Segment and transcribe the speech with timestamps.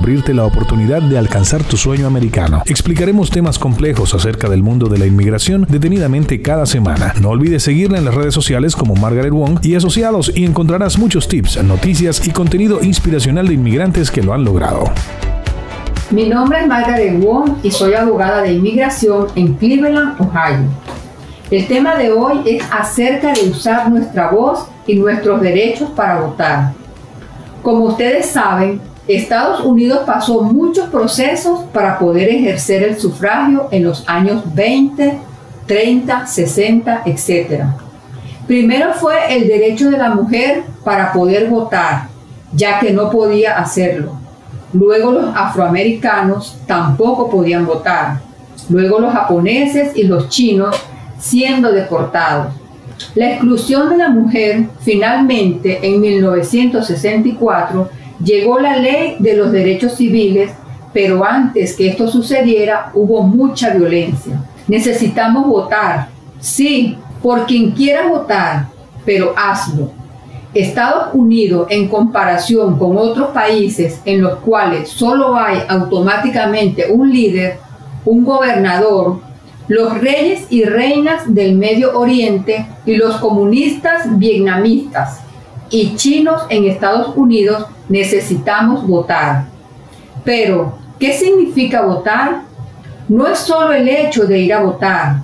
[0.00, 2.62] abrirte la oportunidad de alcanzar tu sueño americano.
[2.64, 7.12] Explicaremos temas complejos acerca del mundo de la inmigración detenidamente cada semana.
[7.20, 11.28] No olvides seguirla en las redes sociales como Margaret Wong y asociados y encontrarás muchos
[11.28, 14.84] tips, noticias y contenido inspiracional de inmigrantes que lo han logrado.
[16.10, 20.64] Mi nombre es Margaret Wong y soy abogada de inmigración en Cleveland, Ohio.
[21.50, 26.72] El tema de hoy es acerca de usar nuestra voz y nuestros derechos para votar.
[27.62, 34.08] Como ustedes saben, Estados Unidos pasó muchos procesos para poder ejercer el sufragio en los
[34.08, 35.18] años 20,
[35.66, 37.64] 30, 60, etc.
[38.46, 42.08] Primero fue el derecho de la mujer para poder votar,
[42.52, 44.16] ya que no podía hacerlo.
[44.72, 48.20] Luego los afroamericanos tampoco podían votar.
[48.68, 50.76] Luego los japoneses y los chinos
[51.18, 52.52] siendo deportados.
[53.14, 57.88] La exclusión de la mujer finalmente en 1964
[58.24, 60.52] Llegó la ley de los derechos civiles,
[60.92, 64.42] pero antes que esto sucediera hubo mucha violencia.
[64.68, 68.66] Necesitamos votar, sí, por quien quiera votar,
[69.04, 69.90] pero hazlo.
[70.52, 77.58] Estados Unidos, en comparación con otros países en los cuales solo hay automáticamente un líder,
[78.04, 79.20] un gobernador,
[79.68, 85.20] los reyes y reinas del Medio Oriente y los comunistas vietnamitas
[85.70, 89.44] y chinos en Estados Unidos necesitamos votar.
[90.24, 92.42] Pero, ¿qué significa votar?
[93.08, 95.16] No es solo el hecho de ir a votar,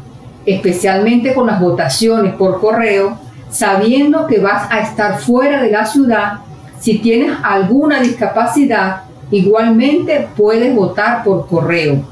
[0.45, 3.19] especialmente con las votaciones por correo,
[3.51, 6.39] sabiendo que vas a estar fuera de la ciudad.
[6.81, 12.03] Si tienes alguna discapacidad, igualmente puedes votar por correo.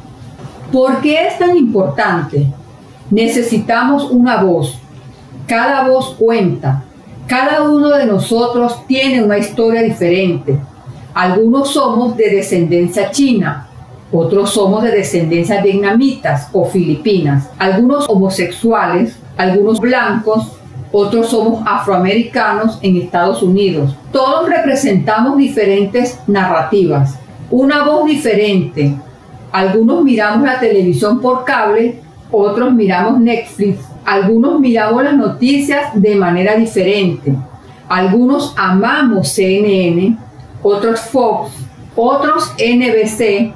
[0.73, 2.47] ¿Por qué es tan importante?
[3.11, 4.79] Necesitamos una voz.
[5.47, 6.83] Cada voz cuenta.
[7.27, 10.59] Cada uno de nosotros tiene una historia diferente.
[11.15, 13.67] Algunos somos de descendencia china,
[14.13, 20.53] otros somos de descendencia vietnamitas o filipinas, algunos homosexuales, algunos blancos,
[20.93, 23.97] otros somos afroamericanos en Estados Unidos.
[24.13, 27.19] Todos representamos diferentes narrativas,
[27.51, 28.95] una voz diferente.
[29.51, 36.57] Algunos miramos la televisión por cable, otros miramos Netflix algunos miramos las noticias de manera
[36.57, 37.35] diferente.
[37.89, 40.17] Algunos amamos CNN,
[40.63, 41.53] otros Fox,
[41.97, 43.53] otros NBC,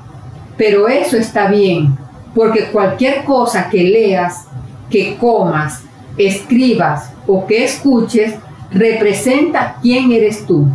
[0.56, 1.96] pero eso está bien,
[2.34, 4.46] porque cualquier cosa que leas,
[4.90, 5.82] que comas,
[6.16, 8.34] escribas o que escuches
[8.70, 10.68] representa quién eres tú.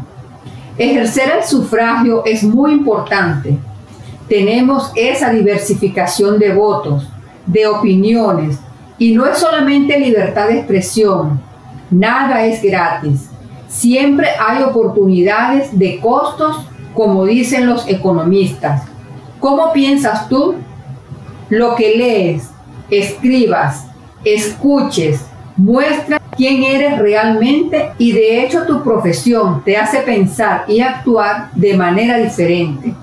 [0.78, 3.58] Ejercer el sufragio es muy importante.
[4.28, 7.08] Tenemos esa diversificación de votos,
[7.46, 8.58] de opiniones,
[8.98, 11.42] y no es solamente libertad de expresión,
[11.90, 13.30] nada es gratis.
[13.68, 18.84] Siempre hay oportunidades de costos, como dicen los economistas.
[19.40, 20.56] ¿Cómo piensas tú?
[21.50, 22.50] Lo que lees,
[22.90, 23.88] escribas,
[24.24, 25.26] escuches,
[25.58, 31.76] muestra quién eres realmente y de hecho tu profesión te hace pensar y actuar de
[31.76, 32.94] manera diferente.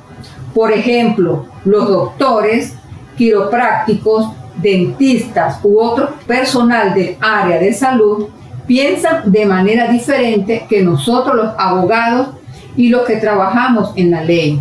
[0.55, 2.75] Por ejemplo, los doctores,
[3.17, 4.31] quiroprácticos,
[4.61, 8.29] dentistas u otro personal del área de salud
[8.67, 12.29] piensan de manera diferente que nosotros los abogados
[12.77, 14.61] y los que trabajamos en la ley.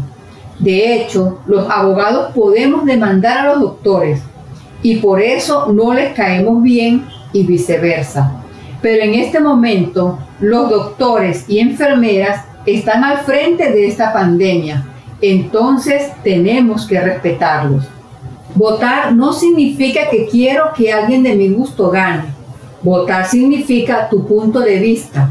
[0.58, 4.22] De hecho, los abogados podemos demandar a los doctores
[4.82, 8.32] y por eso no les caemos bien y viceversa.
[8.82, 14.86] Pero en este momento, los doctores y enfermeras están al frente de esta pandemia,
[15.22, 17.88] entonces tenemos que respetarlos.
[18.60, 22.26] Votar no significa que quiero que alguien de mi gusto gane.
[22.84, 25.30] Votar significa tu punto de vista.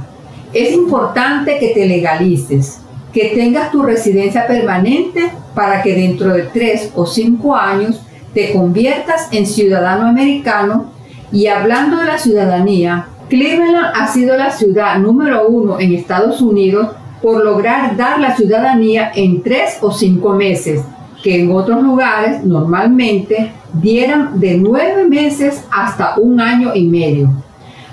[0.54, 2.80] Es importante que te legalices,
[3.12, 8.00] que tengas tu residencia permanente para que dentro de tres o cinco años
[8.32, 10.90] te conviertas en ciudadano americano.
[11.30, 16.96] Y hablando de la ciudadanía, Cleveland ha sido la ciudad número uno en Estados Unidos
[17.20, 20.80] por lograr dar la ciudadanía en tres o cinco meses
[21.22, 27.30] que en otros lugares normalmente dieran de nueve meses hasta un año y medio.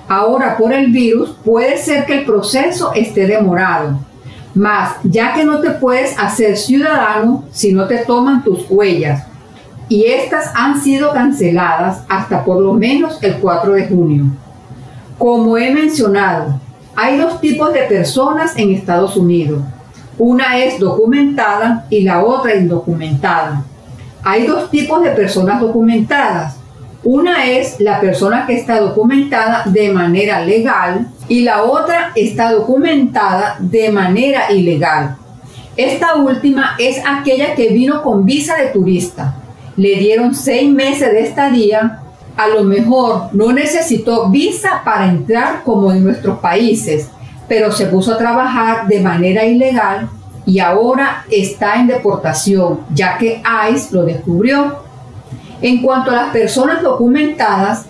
[0.07, 3.99] Ahora por el virus puede ser que el proceso esté demorado.
[4.53, 9.25] Mas, ya que no te puedes hacer ciudadano si no te toman tus huellas,
[9.89, 14.25] y estas han sido canceladas hasta por lo menos el 4 de junio.
[15.17, 16.59] Como he mencionado,
[16.95, 19.61] hay dos tipos de personas en Estados Unidos.
[20.17, 23.63] Una es documentada y la otra indocumentada.
[24.23, 26.57] Hay dos tipos de personas documentadas.
[27.03, 33.57] Una es la persona que está documentada de manera legal y la otra está documentada
[33.59, 35.17] de manera ilegal.
[35.75, 39.35] Esta última es aquella que vino con visa de turista.
[39.75, 41.99] Le dieron seis meses de estadía.
[42.37, 47.09] A lo mejor no necesitó visa para entrar como en nuestros países,
[47.47, 50.09] pero se puso a trabajar de manera ilegal
[50.45, 54.83] y ahora está en deportación, ya que ICE lo descubrió.
[55.61, 57.85] En cuanto a las personas documentadas,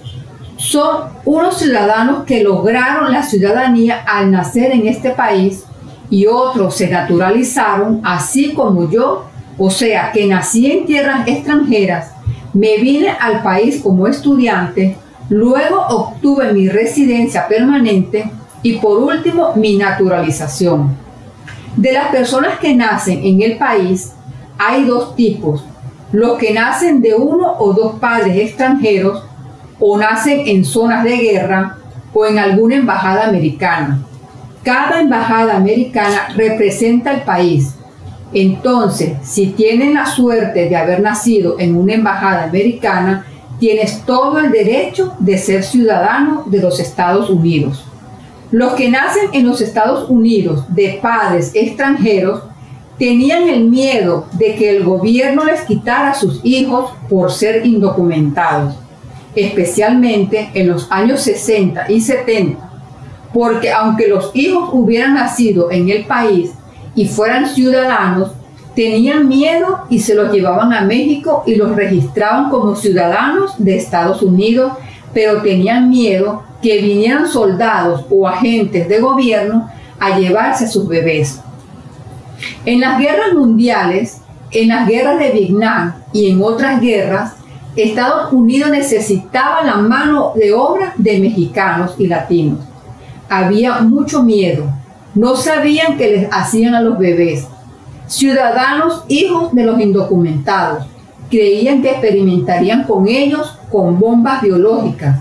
[0.58, 5.66] son unos ciudadanos que lograron la ciudadanía al nacer en este país
[6.10, 9.26] y otros se naturalizaron, así como yo,
[9.58, 12.12] o sea, que nací en tierras extranjeras,
[12.54, 14.96] me vine al país como estudiante,
[15.30, 18.32] luego obtuve mi residencia permanente
[18.66, 20.96] y por último mi naturalización.
[21.76, 24.14] De las personas que nacen en el país,
[24.58, 25.64] hay dos tipos,
[26.12, 29.22] los que nacen de uno o dos padres extranjeros
[29.80, 31.78] o nacen en zonas de guerra
[32.12, 34.00] o en alguna embajada americana.
[34.64, 37.76] Cada embajada americana representa el país.
[38.34, 43.28] Entonces, si tienen la suerte de haber nacido en una embajada americana,
[43.60, 47.86] tienes todo el derecho de ser ciudadano de los Estados Unidos.
[48.56, 52.42] Los que nacen en los Estados Unidos de padres extranjeros
[52.98, 58.76] tenían el miedo de que el gobierno les quitara a sus hijos por ser indocumentados,
[59.36, 62.70] especialmente en los años 60 y 70,
[63.34, 66.52] porque aunque los hijos hubieran nacido en el país
[66.96, 68.32] y fueran ciudadanos,
[68.74, 74.22] tenían miedo y se los llevaban a México y los registraban como ciudadanos de Estados
[74.22, 74.72] Unidos,
[75.16, 81.40] pero tenían miedo que vinieran soldados o agentes de gobierno a llevarse a sus bebés.
[82.66, 84.18] En las guerras mundiales,
[84.52, 87.32] en las guerras de Vietnam y en otras guerras,
[87.78, 92.60] Estados Unidos necesitaba la mano de obra de mexicanos y latinos.
[93.30, 94.66] Había mucho miedo.
[95.14, 97.48] No sabían qué les hacían a los bebés.
[98.08, 100.86] Ciudadanos, hijos de los indocumentados,
[101.30, 105.18] creían que experimentarían con ellos con bombas biológicas.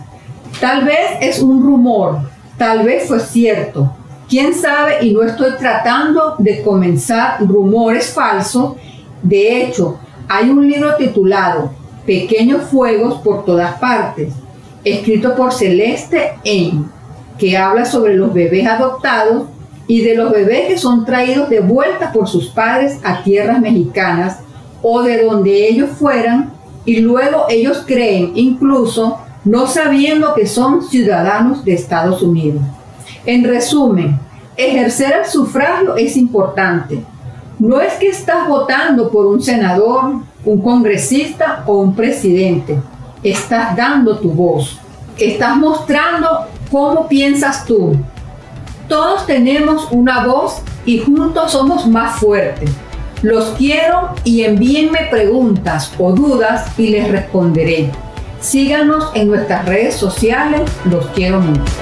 [0.61, 2.21] Tal vez es un rumor,
[2.57, 3.91] tal vez fue cierto,
[4.29, 8.77] quién sabe y no estoy tratando de comenzar rumores falsos.
[9.25, 9.99] De hecho,
[10.29, 11.73] hay un libro titulado
[12.07, 14.33] Pequeños Fuegos por todas partes,
[14.85, 16.87] escrito por Celeste Ain,
[17.37, 19.49] que habla sobre los bebés adoptados
[19.89, 24.39] y de los bebés que son traídos de vuelta por sus padres a tierras mexicanas
[24.81, 26.54] o de donde ellos fueran
[26.85, 32.63] y luego ellos creen incluso no sabiendo que son ciudadanos de Estados Unidos.
[33.27, 34.19] En resumen,
[34.57, 37.03] ejercer el sufragio es importante.
[37.59, 42.79] No es que estás votando por un senador, un congresista o un presidente.
[43.23, 44.79] Estás dando tu voz.
[45.19, 47.97] Estás mostrando cómo piensas tú.
[48.89, 52.71] Todos tenemos una voz y juntos somos más fuertes.
[53.25, 57.91] Los quiero y envíenme preguntas o dudas y les responderé.
[58.43, 60.71] Síganos en nuestras redes sociales.
[60.85, 61.73] Los quiero mucho.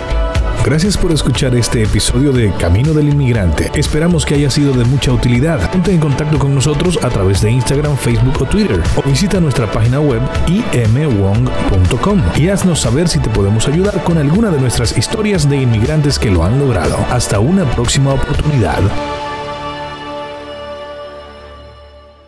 [0.64, 3.72] Gracias por escuchar este episodio de Camino del Inmigrante.
[3.74, 5.68] Esperamos que haya sido de mucha utilidad.
[5.72, 9.68] Ponte en contacto con nosotros a través de Instagram, Facebook o Twitter o visita nuestra
[9.68, 15.50] página web imwong.com y haznos saber si te podemos ayudar con alguna de nuestras historias
[15.50, 17.04] de inmigrantes que lo han logrado.
[17.10, 18.78] Hasta una próxima oportunidad.